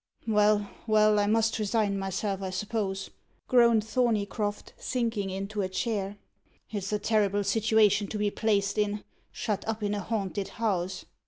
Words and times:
"Well, 0.25 0.67
well, 0.87 1.19
I 1.19 1.27
must 1.27 1.59
resign 1.59 1.95
myself, 1.99 2.41
I 2.41 2.49
suppose," 2.49 3.11
groaned 3.47 3.83
Thorneycroft, 3.83 4.73
sinking 4.75 5.29
into 5.29 5.61
a 5.61 5.69
chair. 5.69 6.17
"It's 6.71 6.91
a 6.91 6.97
terrible 6.97 7.43
situation 7.43 8.07
to 8.07 8.17
be 8.17 8.31
placed 8.31 8.79
in 8.79 9.03
shut 9.31 9.63
up 9.67 9.83
in 9.83 9.93
a 9.93 9.99
haunted 9.99 10.47
house." 10.57 11.05